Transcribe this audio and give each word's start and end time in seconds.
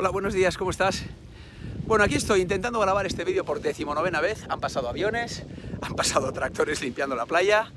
Hola, 0.00 0.10
buenos 0.10 0.32
días, 0.32 0.56
¿cómo 0.56 0.70
estás? 0.70 1.02
Bueno, 1.84 2.04
aquí 2.04 2.14
estoy 2.14 2.40
intentando 2.40 2.78
grabar 2.78 3.04
este 3.04 3.24
vídeo 3.24 3.44
por 3.44 3.60
decimonovena 3.60 4.20
vez. 4.20 4.46
Han 4.48 4.60
pasado 4.60 4.88
aviones, 4.88 5.42
han 5.82 5.96
pasado 5.96 6.32
tractores 6.32 6.80
limpiando 6.82 7.16
la 7.16 7.26
playa 7.26 7.72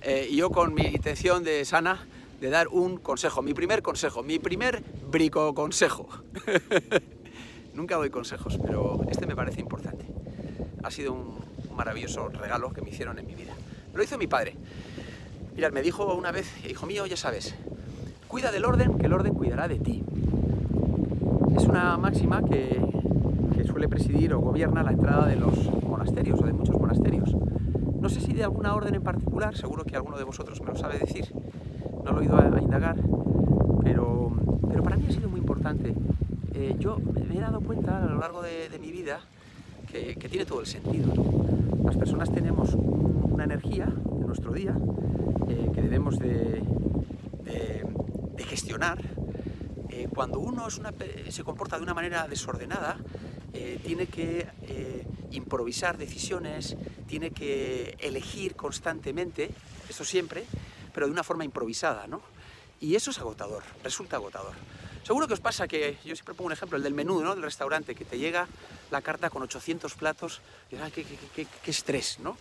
eh, 0.00 0.28
y 0.30 0.36
yo 0.36 0.50
con 0.50 0.72
mi 0.72 0.82
intención 0.84 1.42
de 1.42 1.64
sana 1.64 2.06
de 2.40 2.48
dar 2.48 2.68
un 2.68 2.98
consejo, 2.98 3.42
mi 3.42 3.54
primer 3.54 3.82
consejo, 3.82 4.22
mi 4.22 4.38
primer 4.38 4.84
brico 5.10 5.52
consejo. 5.52 6.08
Nunca 7.74 7.96
doy 7.96 8.10
consejos, 8.10 8.56
pero 8.64 9.00
este 9.10 9.26
me 9.26 9.34
parece 9.34 9.60
importante. 9.60 10.06
Ha 10.84 10.92
sido 10.92 11.12
un 11.12 11.40
maravilloso 11.74 12.28
regalo 12.28 12.72
que 12.72 12.82
me 12.82 12.90
hicieron 12.90 13.18
en 13.18 13.26
mi 13.26 13.34
vida. 13.34 13.52
Lo 13.92 14.00
hizo 14.00 14.16
mi 14.16 14.28
padre. 14.28 14.54
Mirad, 15.56 15.72
me 15.72 15.82
dijo 15.82 16.14
una 16.14 16.30
vez, 16.30 16.46
hijo 16.70 16.86
mío, 16.86 17.04
ya 17.06 17.16
sabes, 17.16 17.56
cuida 18.28 18.52
del 18.52 18.64
orden, 18.64 18.96
que 18.96 19.06
el 19.06 19.12
orden 19.12 19.34
cuidará 19.34 19.66
de 19.66 19.80
ti. 19.80 20.04
Es 21.54 21.66
una 21.66 21.96
máxima 21.96 22.42
que, 22.42 22.80
suele 23.64 23.88
presidir 23.88 24.34
o 24.34 24.40
gobierna 24.40 24.82
la 24.82 24.92
entrada 24.92 25.26
de 25.26 25.36
los 25.36 25.56
monasterios 25.82 26.40
o 26.40 26.46
de 26.46 26.52
muchos 26.52 26.78
monasterios. 26.78 27.34
No 28.00 28.08
sé 28.08 28.20
si 28.20 28.32
de 28.32 28.44
alguna 28.44 28.74
orden 28.74 28.94
en 28.94 29.02
particular, 29.02 29.56
seguro 29.56 29.84
que 29.84 29.96
alguno 29.96 30.16
de 30.18 30.24
vosotros 30.24 30.60
me 30.60 30.68
lo 30.68 30.76
sabe 30.76 30.98
decir, 30.98 31.32
no 32.04 32.12
lo 32.12 32.20
he 32.20 32.24
ido 32.24 32.36
a, 32.36 32.60
indagar, 32.60 32.96
pero, 33.82 34.30
pero 34.68 34.82
para 34.82 34.96
mí 34.96 35.06
ha 35.08 35.12
sido 35.12 35.28
muy 35.28 35.40
importante. 35.40 35.94
Eh, 36.52 36.76
yo 36.78 36.98
me 37.28 37.36
he 37.36 37.40
dado 37.40 37.60
cuenta 37.60 38.04
a 38.04 38.06
lo 38.06 38.18
largo 38.18 38.42
de, 38.42 38.68
mi 38.80 38.92
vida 38.92 39.20
que, 39.90 40.14
tiene 40.28 40.44
todo 40.44 40.60
el 40.60 40.66
sentido. 40.66 41.12
Las 41.84 41.96
personas 41.96 42.30
tenemos 42.30 42.74
un, 42.74 43.30
una 43.32 43.44
energía 43.44 43.86
en 43.86 44.26
nuestro 44.26 44.52
día 44.52 44.76
eh, 45.48 45.70
que 45.74 45.82
debemos 45.82 46.18
de, 46.18 46.62
de, 47.44 47.84
de 48.36 48.44
gestionar. 48.44 48.98
Eh, 49.96 50.08
cuando 50.12 50.40
uno 50.40 50.66
una, 50.76 50.92
se 51.30 51.44
comporta 51.44 51.76
de 51.76 51.84
una 51.84 51.94
manera 51.94 52.26
desordenada, 52.26 52.98
eh, 53.52 53.78
tiene 53.84 54.08
que 54.08 54.48
eh, 54.62 55.06
improvisar 55.30 55.96
decisiones, 55.96 56.76
tiene 57.06 57.30
que 57.30 57.96
elegir 58.00 58.56
constantemente, 58.56 59.50
eso 59.88 60.04
siempre, 60.04 60.46
pero 60.92 61.06
de 61.06 61.12
una 61.12 61.22
forma 61.22 61.44
improvisada, 61.44 62.08
¿no? 62.08 62.22
Y 62.80 62.96
eso 62.96 63.12
es 63.12 63.20
agotador, 63.20 63.62
resulta 63.84 64.16
agotador. 64.16 64.54
Seguro 65.04 65.28
que 65.28 65.34
os 65.34 65.40
pasa 65.40 65.68
que, 65.68 65.96
yo 66.04 66.16
siempre 66.16 66.34
pongo 66.34 66.46
un 66.46 66.52
ejemplo, 66.54 66.76
el 66.76 66.82
del 66.82 66.94
menú 66.94 67.22
¿no? 67.22 67.32
del 67.32 67.44
restaurante, 67.44 67.94
que 67.94 68.04
te 68.04 68.18
llega 68.18 68.48
la 68.90 69.00
carta 69.00 69.30
con 69.30 69.42
800 69.42 69.94
platos, 69.94 70.40
y 70.72 70.76
ah, 70.76 70.90
qué, 70.92 71.04
qué, 71.04 71.16
qué, 71.36 71.46
qué, 71.62 71.70
estrés, 71.70 72.18
¿no? 72.18 72.36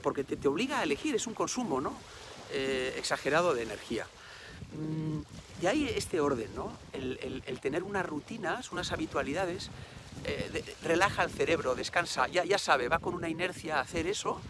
Porque 0.00 0.24
te, 0.24 0.36
te, 0.36 0.48
obliga 0.48 0.78
a 0.78 0.82
elegir, 0.82 1.14
es 1.14 1.26
un 1.26 1.34
consumo, 1.34 1.78
¿no? 1.78 1.92
Eh, 2.52 2.94
exagerado 2.96 3.52
de 3.52 3.64
energía. 3.64 4.06
Mm, 4.76 5.20
y 5.62 5.66
hay 5.66 5.88
este 5.88 6.20
orden, 6.20 6.54
¿no? 6.54 6.72
El, 6.92 7.18
el, 7.22 7.42
el, 7.46 7.60
tener 7.60 7.82
unas 7.82 8.04
rutinas, 8.04 8.72
unas 8.72 8.92
habitualidades, 8.92 9.70
eh, 10.24 10.50
de, 10.52 10.64
relaja 10.86 11.24
el 11.24 11.30
cerebro, 11.30 11.74
descansa, 11.74 12.28
ya, 12.28 12.44
ya 12.44 12.58
sabe, 12.58 12.88
va 12.88 12.98
con 12.98 13.14
una 13.14 13.28
inercia 13.28 13.78
a 13.78 13.80
hacer 13.80 14.06
eso 14.06 14.40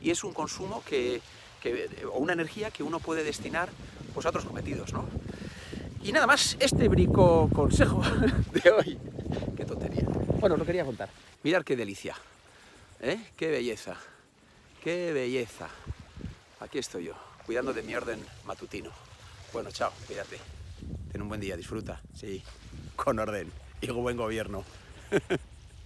y 0.00 0.10
es 0.10 0.24
un 0.24 0.32
consumo 0.32 0.82
que, 0.84 1.20
que, 1.60 1.88
o 2.12 2.18
una 2.18 2.32
energía 2.32 2.70
que 2.70 2.82
uno 2.82 3.00
puede 3.00 3.22
destinar 3.22 3.68
pues, 4.14 4.26
a 4.26 4.30
otros 4.30 4.44
cometidos, 4.44 4.92
¿no? 4.92 5.06
Y 6.02 6.12
nada 6.12 6.26
más, 6.26 6.56
este 6.60 6.88
brico 6.88 7.50
consejo 7.52 8.02
de 8.52 8.70
hoy. 8.70 8.98
Qué 9.56 9.64
tontería. 9.64 10.04
Bueno, 10.40 10.56
lo 10.56 10.64
quería 10.64 10.84
contar. 10.84 11.08
Mirad 11.42 11.64
qué 11.64 11.76
delicia. 11.76 12.16
¿Eh? 13.00 13.18
Qué 13.36 13.48
belleza. 13.48 13.96
Qué 14.82 15.12
belleza. 15.12 15.68
Aquí 16.60 16.78
estoy 16.78 17.04
yo, 17.04 17.14
cuidando 17.44 17.72
de 17.72 17.82
mi 17.82 17.94
orden 17.94 18.24
matutino. 18.44 18.90
Bueno, 19.56 19.70
chao, 19.70 19.90
cuídate. 20.06 20.36
Ten 21.10 21.22
un 21.22 21.28
buen 21.30 21.40
día, 21.40 21.56
disfruta. 21.56 21.98
Sí, 22.12 22.42
con 22.94 23.18
orden 23.18 23.50
y 23.80 23.86
buen 23.86 24.14
gobierno. 24.14 24.64